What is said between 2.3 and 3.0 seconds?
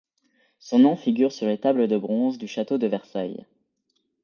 du Château de